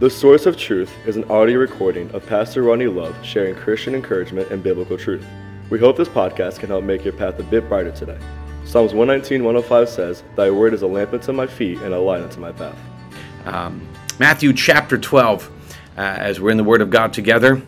[0.00, 4.50] The Source of Truth is an audio recording of Pastor Ronnie Love sharing Christian encouragement
[4.50, 5.26] and biblical truth.
[5.68, 8.16] We hope this podcast can help make your path a bit brighter today.
[8.64, 12.22] Psalms 119, 105 says, Thy word is a lamp unto my feet and a light
[12.22, 12.78] unto my path.
[13.44, 13.86] Um,
[14.18, 15.50] Matthew chapter 12,
[15.98, 17.60] uh, as we're in the Word of God together.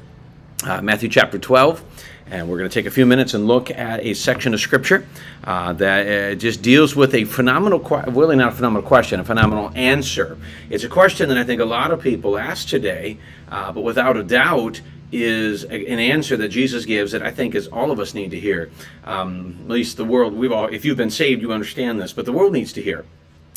[0.64, 1.85] Uh, Matthew chapter 12.
[2.30, 5.07] And we're going to take a few minutes and look at a section of scripture
[5.45, 7.79] uh, that uh, just deals with a phenomenal,
[8.09, 10.38] really not a phenomenal question, a phenomenal answer.
[10.70, 13.19] It's a question that I think a lot of people ask today,
[13.50, 14.80] uh, but without a doubt,
[15.12, 18.41] is an answer that Jesus gives that I think is all of us need to
[18.41, 18.70] hear.
[19.05, 22.25] Um, at least the world, we've all, if you've been saved, you understand this, but
[22.25, 23.05] the world needs to hear.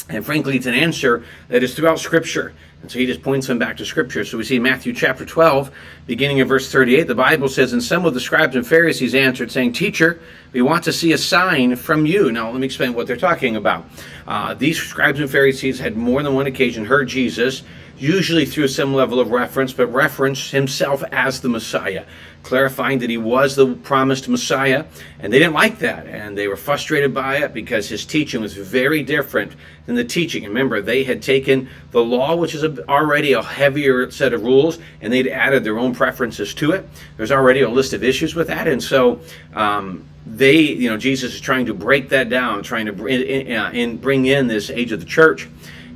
[0.07, 2.53] And frankly, it's an answer that is throughout Scripture.
[2.81, 4.23] And so he just points them back to Scripture.
[4.23, 5.71] So we see Matthew chapter 12,
[6.05, 9.51] beginning in verse 38, the Bible says, And some of the scribes and Pharisees answered,
[9.51, 10.19] saying, Teacher,
[10.51, 12.31] we want to see a sign from you.
[12.31, 13.85] Now, let me explain what they're talking about.
[14.27, 17.63] Uh, these scribes and Pharisees had more than one occasion heard Jesus
[17.97, 22.05] usually through some level of reference, but reference himself as the Messiah,
[22.43, 24.85] clarifying that he was the promised Messiah.
[25.19, 28.53] And they didn't like that, and they were frustrated by it because his teaching was
[28.55, 29.53] very different
[29.85, 30.43] than the teaching.
[30.43, 35.11] Remember, they had taken the law, which is already a heavier set of rules, and
[35.11, 36.87] they'd added their own preferences to it.
[37.17, 39.21] There's already a list of issues with that, and so.
[39.53, 43.97] Um, they, you know, Jesus is trying to break that down, trying to uh, in,
[43.97, 45.47] bring in this age of the church.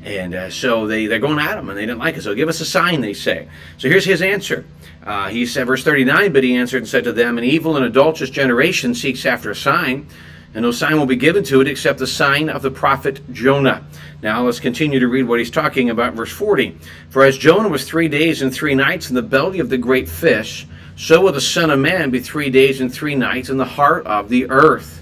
[0.03, 2.23] And uh, so they, they're going at him and they didn't like it.
[2.23, 3.47] So give us a sign, they say.
[3.77, 4.65] So here's his answer.
[5.03, 7.85] Uh, he said, verse 39, but he answered and said to them, An evil and
[7.85, 10.07] adulterous generation seeks after a sign,
[10.53, 13.85] and no sign will be given to it except the sign of the prophet Jonah.
[14.21, 16.77] Now let's continue to read what he's talking about, verse 40.
[17.09, 20.09] For as Jonah was three days and three nights in the belly of the great
[20.09, 23.65] fish, so will the Son of Man be three days and three nights in the
[23.65, 25.01] heart of the earth.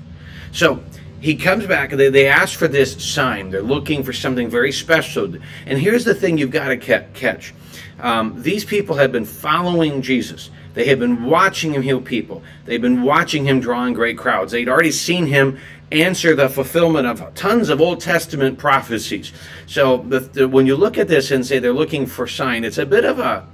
[0.52, 0.84] So
[1.20, 3.50] he comes back and they, they ask for this sign.
[3.50, 5.36] They're looking for something very special.
[5.66, 7.54] And here's the thing you've got to catch
[8.00, 10.52] um, these people have been following Jesus.
[10.76, 12.44] They have been watching him heal people.
[12.66, 14.52] They've been watching him drawing great crowds.
[14.52, 15.58] They'd already seen him
[15.91, 19.31] answer the fulfillment of tons of Old Testament prophecies.
[19.66, 22.78] So the, the, when you look at this and say they're looking for sign, it's
[22.78, 23.47] a bit of a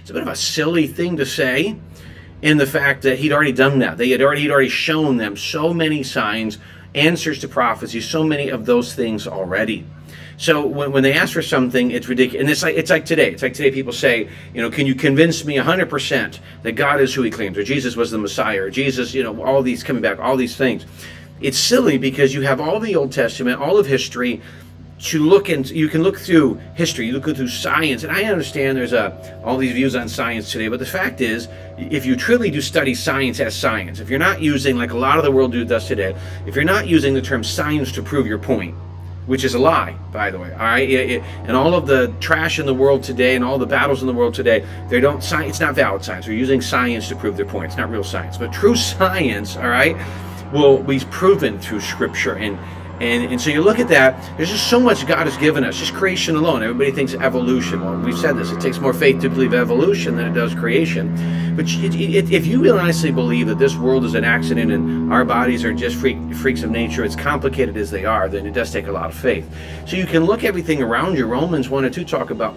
[0.00, 1.76] it's a bit of a silly thing to say
[2.40, 3.98] in the fact that he'd already done that.
[3.98, 6.56] They had already he'd already shown them so many signs
[6.94, 9.86] answers to prophecy, so many of those things already.
[10.38, 12.40] So when, when they ask for something, it's ridiculous.
[12.40, 13.32] And it's like it's like today.
[13.32, 17.12] It's like today people say, you know, can you convince me 100% that God is
[17.12, 20.00] who he claims, or Jesus was the Messiah, or Jesus, you know, all these coming
[20.00, 20.86] back, all these things.
[21.40, 24.40] It's silly because you have all the Old Testament, all of history,
[24.98, 28.76] to look and you can look through history, you look through science, and I understand
[28.76, 32.50] there's a, all these views on science today, but the fact is, if you truly
[32.50, 35.52] do study science as science, if you're not using like a lot of the world
[35.52, 36.16] does today,
[36.46, 38.74] if you're not using the term science to prove your point,
[39.26, 40.50] which is a lie, by the way.
[40.52, 43.58] All right, it, it, and all of the trash in the world today, and all
[43.58, 45.22] the battles in the world today, they don't.
[45.22, 46.24] It's not valid science.
[46.24, 47.66] They're using science to prove their point.
[47.66, 49.94] It's not real science, but true science, all right,
[50.50, 52.58] will be proven through Scripture and
[53.00, 55.76] and, and so you look at that, there's just so much God has given us,
[55.76, 56.62] just creation alone.
[56.64, 57.80] Everybody thinks evolution.
[57.80, 61.14] Well, we've said this, it takes more faith to believe evolution than it does creation.
[61.54, 65.24] But it, it, if you honestly believe that this world is an accident and our
[65.24, 68.72] bodies are just freak, freaks of nature, as complicated as they are, then it does
[68.72, 69.48] take a lot of faith.
[69.86, 71.26] So you can look everything around you.
[71.26, 72.56] Romans 1 and 2 talk about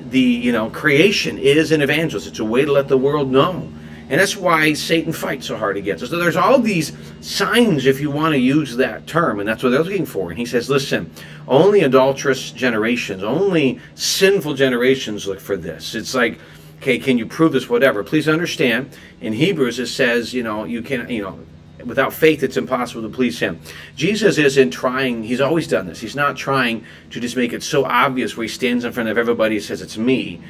[0.00, 2.26] the, you know, creation is an evangelist.
[2.26, 3.68] It's a way to let the world know
[4.10, 6.10] and that's why Satan fights so hard against us.
[6.10, 9.70] So there's all these signs, if you want to use that term, and that's what
[9.70, 10.30] they're looking for.
[10.30, 11.12] And he says, listen,
[11.46, 15.94] only adulterous generations, only sinful generations look for this.
[15.94, 16.38] It's like,
[16.78, 17.68] okay, can you prove this?
[17.68, 18.02] Whatever.
[18.02, 21.38] Please understand, in Hebrews it says, you know, you can't, you know,
[21.84, 23.60] without faith it's impossible to please him
[23.94, 27.84] jesus isn't trying he's always done this he's not trying to just make it so
[27.84, 30.40] obvious where he stands in front of everybody and says it's me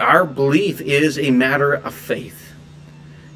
[0.00, 2.54] our belief is a matter of faith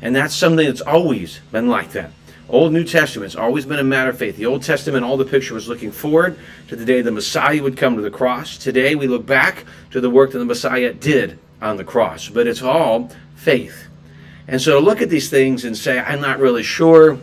[0.02, 2.10] and that's something that's always been like that.
[2.48, 4.36] Old New Testament's always been a matter of faith.
[4.36, 6.36] The Old Testament, all the picture was looking forward
[6.68, 8.58] to the day the Messiah would come to the cross.
[8.58, 12.28] Today we look back to the work that the Messiah did on the cross.
[12.28, 13.86] But it's all faith.
[14.48, 17.18] And so to look at these things and say, I'm not really sure,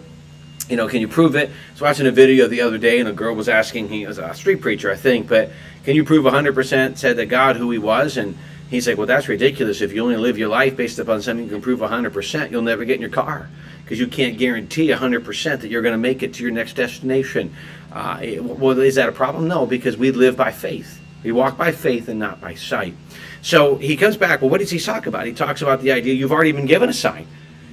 [0.69, 1.50] you know, can you prove it?
[1.50, 4.18] I was watching a video the other day and a girl was asking, he was
[4.18, 5.51] a street preacher, I think, but
[5.83, 8.15] can you prove 100% said that God who he was?
[8.15, 8.38] And
[8.69, 9.81] He's like, well, that's ridiculous.
[9.81, 12.83] If you only live your life based upon something you can prove 100%, you'll never
[12.83, 13.49] get in your car
[13.83, 17.55] because you can't guarantee 100% that you're going to make it to your next destination.
[17.93, 19.47] Uh, well, is that a problem?
[19.47, 20.99] No, because we live by faith.
[21.23, 22.93] We walk by faith and not by sight.
[23.41, 24.41] So he comes back.
[24.41, 25.25] Well, what does he talk about?
[25.25, 27.27] He talks about the idea you've already been given a sign.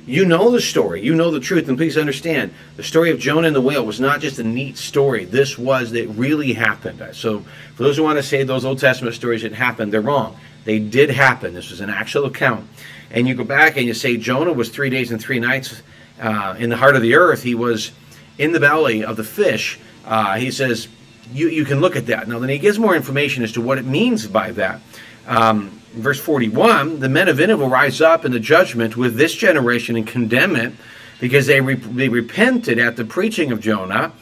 [0.07, 3.47] You know the story, you know the truth, and please understand the story of Jonah
[3.47, 5.25] and the whale was not just a neat story.
[5.25, 7.03] This was that really happened.
[7.13, 7.41] So,
[7.75, 10.37] for those who want to say those Old Testament stories didn't happen, they're wrong.
[10.65, 11.55] They did happen.
[11.55, 12.69] This was an actual account.
[13.11, 15.83] And you go back and you say Jonah was three days and three nights
[16.21, 17.43] uh, in the heart of the earth.
[17.43, 17.93] He was
[18.39, 19.79] in the belly of the fish.
[20.05, 20.89] Uh, he says,
[21.33, 22.29] you, you can look at that.
[22.29, 24.81] Now, then he gives more information as to what it means by that.
[25.27, 29.35] Um, verse 41 the men of Nineveh will rise up in the judgment with this
[29.35, 30.73] generation and condemn it
[31.21, 34.13] because they, re- they repented at the preaching of Jonah.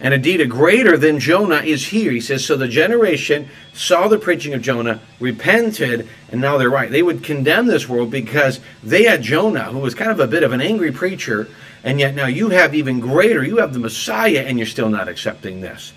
[0.00, 2.10] And indeed, a greater than Jonah is here.
[2.10, 6.90] He says, So the generation saw the preaching of Jonah, repented, and now they're right.
[6.90, 10.42] They would condemn this world because they had Jonah, who was kind of a bit
[10.42, 11.48] of an angry preacher,
[11.84, 13.44] and yet now you have even greater.
[13.44, 15.92] You have the Messiah, and you're still not accepting this.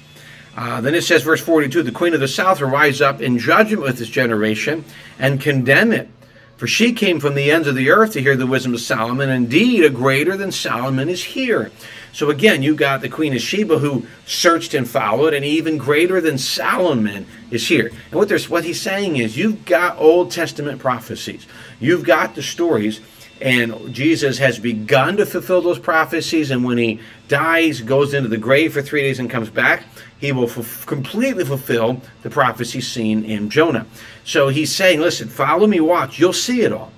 [0.56, 3.38] Uh, then it says, verse 42 the queen of the south will rise up in
[3.38, 4.86] judgment with this generation
[5.20, 6.10] and condemn it.
[6.58, 9.30] For she came from the ends of the earth to hear the wisdom of Solomon.
[9.30, 11.70] Indeed, a greater than Solomon is here.
[12.14, 16.22] So again, you got the Queen of Sheba who searched and followed, and even greater
[16.22, 17.88] than Solomon is here.
[17.88, 21.46] And what what he's saying is you've got Old Testament prophecies.
[21.82, 23.02] You've got the stories
[23.42, 26.52] and Jesus has begun to fulfill those prophecies.
[26.52, 29.84] And when he dies, goes into the grave for three days, and comes back,
[30.20, 33.86] he will f- completely fulfill the prophecy seen in Jonah.
[34.24, 36.92] So he's saying, listen, follow me, watch, you'll see it all.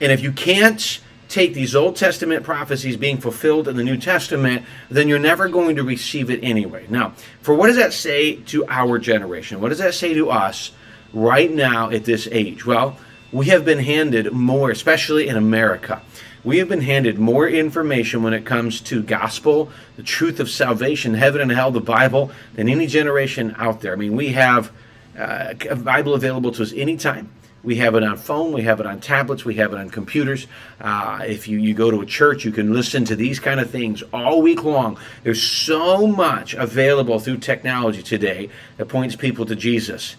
[0.00, 4.64] And if you can't take these Old Testament prophecies being fulfilled in the New Testament,
[4.90, 6.86] then you're never going to receive it anyway.
[6.88, 9.60] Now, for what does that say to our generation?
[9.60, 10.72] What does that say to us
[11.12, 12.64] right now at this age?
[12.64, 12.98] Well,
[13.32, 16.00] we have been handed more, especially in America.
[16.44, 21.14] We have been handed more information when it comes to gospel, the truth of salvation,
[21.14, 23.92] heaven and hell, the Bible, than any generation out there.
[23.92, 24.72] I mean, we have
[25.18, 27.30] uh, a Bible available to us anytime.
[27.64, 30.46] We have it on phone, we have it on tablets, we have it on computers.
[30.80, 33.68] Uh, if you, you go to a church, you can listen to these kind of
[33.68, 34.96] things all week long.
[35.24, 40.14] There's so much available through technology today that points people to Jesus.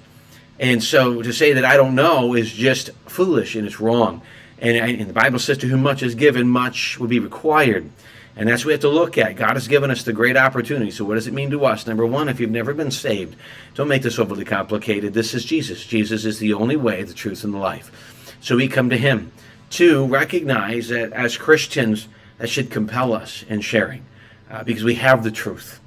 [0.59, 4.21] And so to say that I don't know is just foolish and it's wrong.
[4.61, 7.89] And, and, the Bible says, to whom much is given, much will be required.
[8.35, 9.38] And that's what we have to look at.
[9.38, 10.91] God has given us the great opportunity.
[10.91, 11.88] So, what does it mean to us?
[11.88, 13.35] Number one, if you've never been saved,
[13.73, 15.13] don't make this overly complicated.
[15.13, 15.85] This is Jesus.
[15.85, 18.35] Jesus is the only way, the truth, and the life.
[18.41, 19.31] So, we come to Him.
[19.69, 22.07] Two, recognize that as Christians,
[22.38, 24.06] that should compel us in sharing
[24.50, 25.79] uh, because we have the truth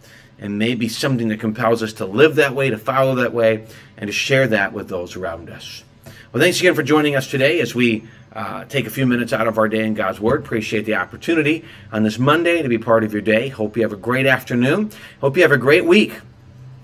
[0.42, 3.64] and maybe something that compels us to live that way, to follow that way,
[3.96, 5.84] and to share that with those around us.
[6.32, 9.46] Well, thanks again for joining us today as we uh, take a few minutes out
[9.46, 10.40] of our day in God's Word.
[10.40, 13.48] Appreciate the opportunity on this Monday to be part of your day.
[13.48, 14.90] Hope you have a great afternoon.
[15.20, 16.12] Hope you have a great week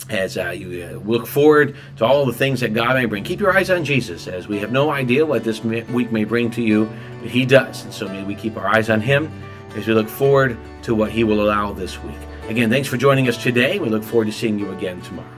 [0.09, 3.25] as uh, you uh, look forward to all the things that God may bring.
[3.25, 6.51] Keep your eyes on Jesus, as we have no idea what this week may bring
[6.53, 6.89] to you,
[7.21, 7.85] but He does.
[7.85, 9.31] And so may we keep our eyes on Him
[9.75, 12.15] as we look forward to what He will allow this week.
[12.49, 13.79] Again, thanks for joining us today.
[13.79, 15.38] We look forward to seeing you again tomorrow.